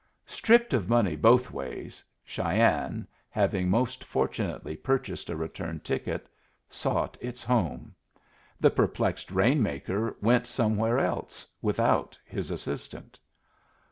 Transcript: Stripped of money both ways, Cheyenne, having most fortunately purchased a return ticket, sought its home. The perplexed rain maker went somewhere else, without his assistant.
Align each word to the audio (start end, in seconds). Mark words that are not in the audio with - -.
Stripped 0.25 0.73
of 0.73 0.89
money 0.89 1.15
both 1.15 1.51
ways, 1.51 2.03
Cheyenne, 2.25 3.05
having 3.29 3.69
most 3.69 4.03
fortunately 4.03 4.75
purchased 4.75 5.29
a 5.29 5.35
return 5.35 5.79
ticket, 5.79 6.27
sought 6.67 7.19
its 7.21 7.43
home. 7.43 7.93
The 8.59 8.71
perplexed 8.71 9.29
rain 9.29 9.61
maker 9.61 10.15
went 10.19 10.47
somewhere 10.47 10.97
else, 10.97 11.45
without 11.61 12.17
his 12.25 12.49
assistant. 12.49 13.19